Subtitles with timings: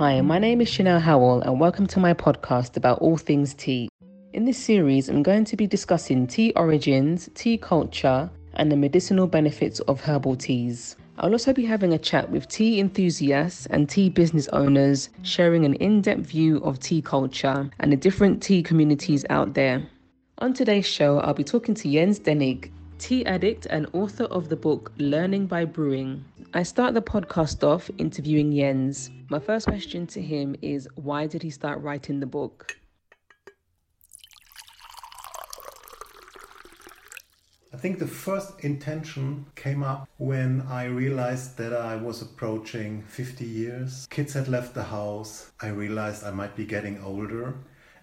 [0.00, 3.90] Hi, my name is Chanel Howell, and welcome to my podcast about all things tea.
[4.32, 9.26] In this series, I'm going to be discussing tea origins, tea culture, and the medicinal
[9.26, 10.96] benefits of herbal teas.
[11.18, 15.74] I'll also be having a chat with tea enthusiasts and tea business owners, sharing an
[15.74, 19.86] in depth view of tea culture and the different tea communities out there.
[20.38, 24.56] On today's show, I'll be talking to Jens Denig, tea addict and author of the
[24.56, 26.22] book Learning by Brewing.
[26.52, 29.10] I start the podcast off interviewing Jens.
[29.30, 32.76] My first question to him is why did he start writing the book?
[37.72, 43.46] I think the first intention came up when I realized that I was approaching 50
[43.46, 44.06] years.
[44.10, 45.52] Kids had left the house.
[45.62, 47.54] I realized I might be getting older.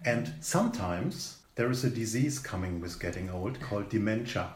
[0.04, 4.50] And sometimes there is a disease coming with getting old called dementia.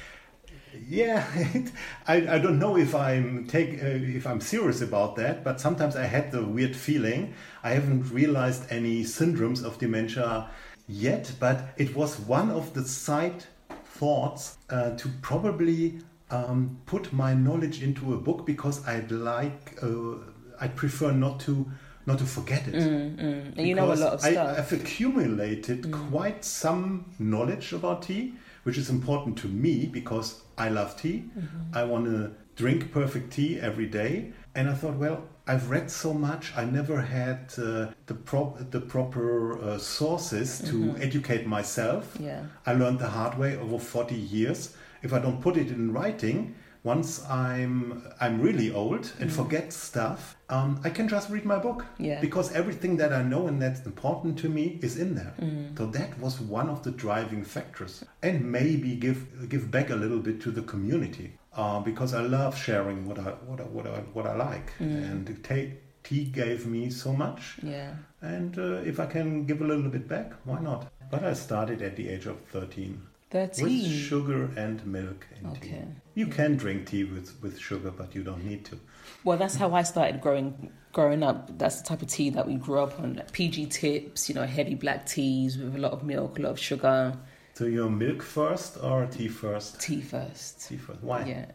[0.88, 1.70] yeah, it,
[2.08, 5.94] I, I don't know if I'm take uh, if I'm serious about that, but sometimes
[5.94, 7.34] I had the weird feeling.
[7.62, 10.48] I haven't realized any syndromes of dementia
[10.88, 13.44] yet, but it was one of the side
[13.84, 20.14] thoughts uh, to probably um, put my knowledge into a book because I'd like uh,
[20.58, 21.70] I prefer not to
[22.06, 22.74] not to forget it.
[22.74, 23.58] Mm, mm.
[23.58, 24.36] And you know a lot of stuff.
[24.36, 26.10] I, have accumulated mm.
[26.10, 31.24] quite some knowledge about tea, which is important to me because I love tea.
[31.38, 31.76] Mm-hmm.
[31.76, 34.32] I want to drink perfect tea every day.
[34.54, 36.52] And I thought, well, I've read so much.
[36.56, 41.02] I never had uh, the, pro- the proper uh, sources to mm-hmm.
[41.02, 42.16] educate myself.
[42.20, 42.44] Yeah.
[42.66, 44.76] I learned the hard way over 40 years.
[45.02, 46.54] If I don't put it in writing,
[46.84, 49.32] once I'm I'm really old and mm.
[49.32, 52.20] forget stuff, um, I can just read my book yeah.
[52.20, 55.34] because everything that I know and that's important to me is in there.
[55.40, 55.78] Mm.
[55.78, 60.18] So that was one of the driving factors, and maybe give give back a little
[60.18, 63.98] bit to the community uh, because I love sharing what I what I, what I,
[64.12, 65.10] what I like, mm.
[65.10, 67.58] and take tea gave me so much.
[67.62, 67.94] Yeah.
[68.20, 70.90] And uh, if I can give a little bit back, why not?
[71.10, 73.00] But I started at the age of 13.
[73.32, 73.98] That's with tea.
[73.98, 75.70] sugar and milk and okay.
[75.70, 75.84] tea.
[76.14, 78.78] You can drink tea with, with sugar, but you don't need to.
[79.24, 81.58] Well, that's how I started growing growing up.
[81.58, 83.14] That's the type of tea that we grew up on.
[83.14, 86.50] Like PG tips, you know, heavy black teas with a lot of milk, a lot
[86.50, 87.16] of sugar.
[87.54, 89.80] So you're milk first or tea first?
[89.80, 90.68] Tea first.
[90.68, 91.02] Tea first.
[91.02, 91.24] Why?
[91.24, 91.46] Yeah.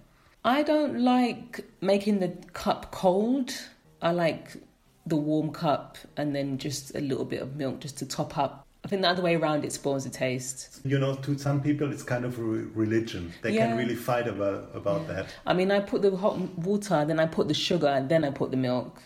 [0.44, 3.54] I don't like making the cup cold.
[4.02, 4.58] I like
[5.06, 8.67] the warm cup and then just a little bit of milk just to top up
[8.88, 10.80] I think the other way around it spoils the taste.
[10.86, 13.34] You know, to some people, it's kind of a religion.
[13.42, 13.68] They yeah.
[13.68, 15.14] can really fight about about yeah.
[15.14, 15.25] that.
[15.46, 18.30] I mean, I put the hot water, then I put the sugar, and then I
[18.30, 19.03] put the milk.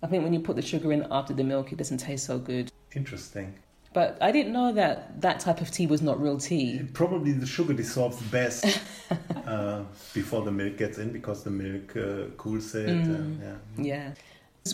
[0.00, 2.38] I think when you put the sugar in after the milk, it doesn't taste so
[2.38, 2.70] good.
[2.94, 3.52] Interesting.
[3.92, 6.86] But I didn't know that that type of tea was not real tea.
[6.92, 8.80] Probably the sugar dissolves best
[9.44, 9.82] uh,
[10.14, 12.86] before the milk gets in because the milk uh, cools it.
[12.86, 13.14] Mm.
[13.16, 13.84] And, yeah.
[13.84, 14.14] yeah.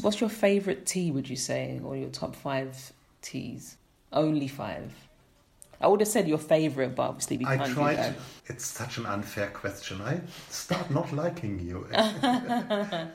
[0.02, 2.92] What's your favorite tea, would you say, or your top five
[3.22, 3.78] teas?
[4.16, 4.92] Only five.
[5.78, 7.96] I would have said your favorite, but obviously we can't I tried.
[7.96, 8.14] Do that.
[8.46, 10.00] It's such an unfair question.
[10.00, 11.86] I start not liking you.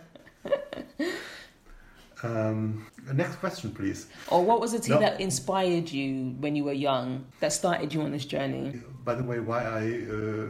[2.23, 4.05] um, next question, please.
[4.27, 4.99] Or what was the tea no.
[4.99, 8.79] that inspired you when you were young, that started you on this journey?
[9.03, 10.49] By the way, why I uh,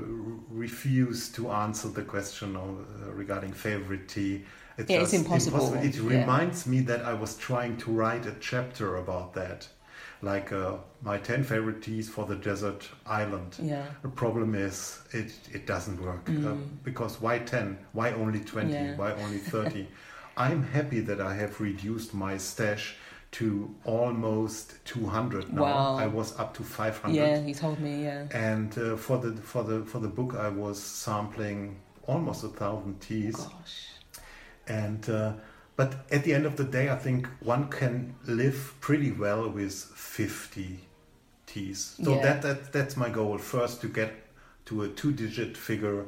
[0.49, 4.43] refuse to answer the question of, uh, regarding favorite tea.
[4.77, 5.73] It's, yeah, it's impossible.
[5.73, 5.85] impossible.
[5.87, 9.69] It reminds me that I was trying to write a chapter about that
[10.21, 13.57] like uh, my 10 favorite teas for the desert island.
[13.61, 13.85] Yeah.
[14.01, 16.51] The problem is it, it doesn't work uh, mm.
[16.51, 17.77] uh, because why 10?
[17.93, 18.71] Why only 20?
[18.71, 18.95] Yeah.
[18.95, 19.87] Why only 30?
[20.37, 22.95] I'm happy that I have reduced my stash
[23.31, 25.61] to almost 200 now.
[25.61, 25.95] Wow.
[25.97, 27.15] I was up to 500.
[27.15, 28.27] Yeah, he told me, yeah.
[28.31, 32.99] And uh, for the for the for the book I was sampling almost a thousand
[32.99, 33.37] teas.
[33.37, 33.87] Gosh.
[34.67, 35.33] And uh,
[35.81, 39.73] but at the end of the day, I think one can live pretty well with
[39.73, 40.77] 50
[41.47, 41.95] teas.
[42.03, 42.21] So yeah.
[42.21, 43.39] that, that that's my goal.
[43.39, 44.11] First, to get
[44.65, 46.05] to a two digit figure.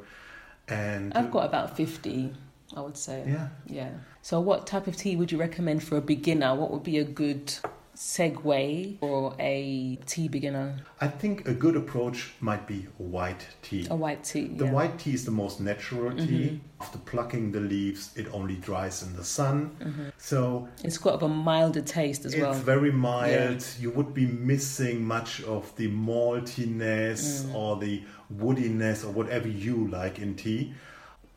[0.68, 2.32] And I've got about 50,
[2.78, 3.24] I would say.
[3.26, 3.48] Yeah.
[3.66, 3.90] Yeah.
[4.22, 6.54] So, what type of tea would you recommend for a beginner?
[6.54, 7.52] What would be a good
[7.96, 10.78] segue for a tea beginner?
[11.00, 13.88] I think a good approach might be a white tea.
[13.90, 14.48] A white tea.
[14.48, 14.72] The yeah.
[14.72, 16.46] white tea is the most natural tea.
[16.46, 16.82] Mm-hmm.
[16.82, 19.76] After plucking the leaves, it only dries in the sun.
[19.80, 20.10] Mm-hmm.
[20.18, 22.52] So it's got a milder taste as it's well.
[22.52, 23.62] It's very mild.
[23.62, 23.82] Yeah.
[23.82, 27.56] You would be missing much of the maltiness mm.
[27.56, 28.04] or the
[28.36, 30.74] woodiness or whatever you like in tea.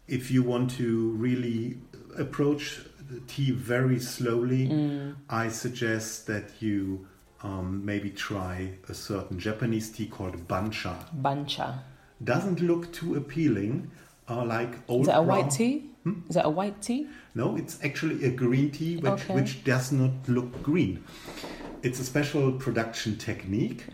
[0.09, 1.79] If you want to really
[2.19, 2.81] approach
[3.27, 5.15] tea very slowly, mm.
[5.29, 7.07] I suggest that you
[7.43, 10.97] um, maybe try a certain Japanese tea called bancha.
[11.13, 11.83] Bancha.
[12.23, 13.91] Doesn't look too appealing,
[14.29, 15.03] uh, like old.
[15.03, 15.91] Is it a brown, white tea?
[16.29, 17.09] Is that a white tea?
[17.35, 19.35] No, it's actually a green tea which, Okay.
[19.35, 21.05] which does not look green.
[21.83, 23.85] It's a special production technique.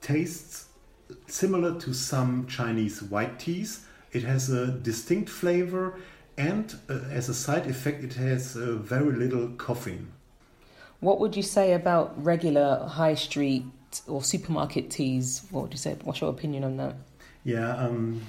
[0.00, 0.66] Tastes
[1.26, 3.86] similar to some Chinese white teas.
[4.12, 5.94] It has a distinct flavor,
[6.38, 10.08] and uh, as a side effect, it has uh, very little caffeine.
[11.00, 13.64] What would you say about regular high street
[14.06, 15.42] or supermarket teas?
[15.50, 15.96] What would you say?
[16.04, 16.94] What's your opinion on that?
[17.44, 18.22] Yeah, um,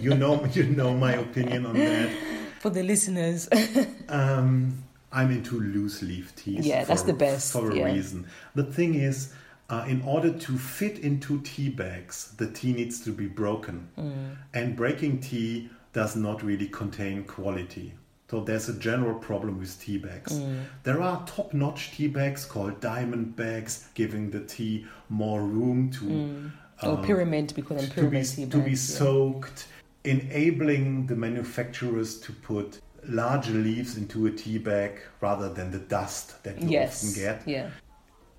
[0.00, 2.10] you know, you know my opinion on that.
[2.60, 3.48] For the listeners,
[4.08, 6.66] Um, I'm into loose leaf teas.
[6.66, 7.84] Yeah, that's the best, for a yeah.
[7.92, 8.26] reason.
[8.54, 9.32] The thing is,
[9.70, 14.36] uh, in order to fit into tea bags, the tea needs to be broken, Mm.
[14.54, 17.94] and breaking tea does not really contain quality.
[18.30, 20.38] So there's a general problem with tea bags.
[20.38, 20.64] Mm.
[20.82, 26.50] There are top-notch tea bags called diamond bags, giving the tea more room to
[26.82, 28.76] or um, pyramid, call them to be, pyramid tea to be yeah.
[28.76, 29.68] soaked,
[30.04, 32.78] enabling the manufacturers to put
[33.08, 36.92] larger leaves into a tea bag rather than the dust that you Yes.
[37.02, 37.48] often get.
[37.48, 37.70] Yeah.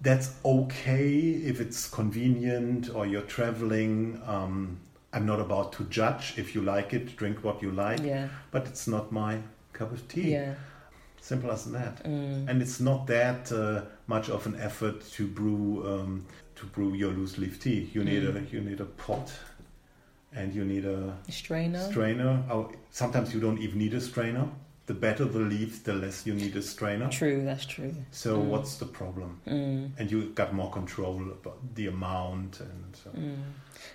[0.01, 1.09] That's okay
[1.51, 4.21] if it's convenient or you're traveling.
[4.27, 4.79] Um,
[5.13, 6.33] I'm not about to judge.
[6.37, 8.01] If you like it, drink what you like.
[8.03, 8.27] Yeah.
[8.51, 9.39] But it's not my
[9.73, 10.31] cup of tea.
[10.33, 10.55] Yeah.
[11.21, 12.03] Simple as that.
[12.03, 12.47] Mm.
[12.49, 16.25] And it's not that uh, much of an effort to brew um,
[16.55, 17.89] to brew your loose leaf tea.
[17.93, 18.35] You need Mm.
[18.51, 19.31] a you need a pot,
[20.33, 21.79] and you need a Strainer.
[21.91, 22.43] strainer.
[22.49, 24.47] Oh, sometimes you don't even need a strainer.
[24.87, 27.09] The better the leaves, the less you need a strainer.
[27.09, 27.93] True, that's true.
[28.11, 28.45] So Mm.
[28.45, 29.41] what's the problem?
[29.45, 29.91] Mm.
[29.99, 32.95] And you got more control about the amount and.
[32.95, 33.09] So.
[33.09, 33.35] Mm.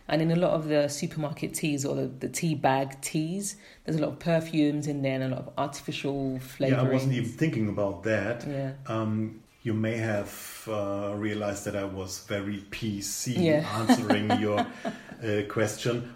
[0.07, 3.97] And in a lot of the supermarket teas or the, the tea bag teas, there's
[3.99, 6.71] a lot of perfumes in there and a lot of artificial flavorings.
[6.71, 8.47] Yeah, I wasn't even thinking about that.
[8.47, 8.73] Yeah.
[8.87, 13.65] Um, you may have uh, realized that I was very PC Yeah.
[13.89, 16.13] answering your uh, question,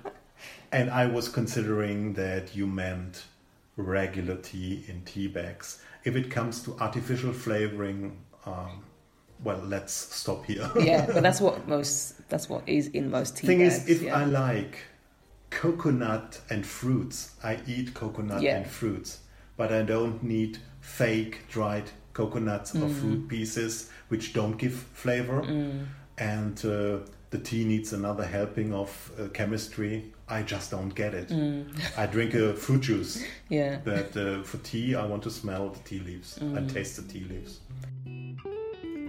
[0.70, 3.24] and I was considering that you meant
[3.76, 5.82] regular tea in tea bags.
[6.04, 8.84] If it comes to artificial flavoring, um,
[9.44, 10.70] well, let's stop here.
[10.80, 13.76] yeah, but that's what most that's what is in most tea Thing bags.
[13.84, 14.16] is, if yeah.
[14.16, 14.78] I like
[15.50, 18.56] coconut and fruits, I eat coconut Yeah.
[18.58, 19.20] and fruits,
[19.56, 22.94] but I don't need fake dried coconuts or Mm.
[23.00, 25.42] fruit pieces which don't give flavor.
[25.42, 25.86] Mm.
[26.18, 26.98] And uh,
[27.36, 28.90] the tea needs another helping of
[29.20, 30.04] uh, chemistry.
[30.28, 31.28] I just don't get it.
[31.28, 31.66] Mm.
[31.96, 33.78] I drink a fruit juice, Yeah.
[33.84, 36.38] but uh, for tea, I want to smell the tea leaves.
[36.40, 36.72] I Mm.
[36.72, 37.60] taste the tea leaves.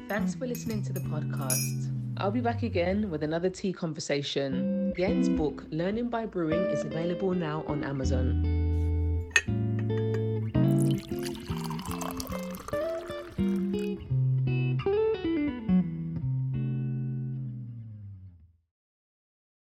[0.10, 1.90] Thanks for listening to the podcast.
[2.18, 4.94] I'll be back again with another tea conversation.
[4.98, 8.26] Jens' book, Learning by Brewing, is available now on Amazon.